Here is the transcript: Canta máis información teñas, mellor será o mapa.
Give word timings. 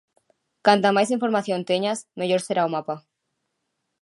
Canta 0.65 0.95
máis 0.95 1.09
información 1.17 1.59
teñas, 1.69 1.99
mellor 2.19 2.41
será 2.43 2.61
o 2.67 2.73
mapa. 2.75 2.95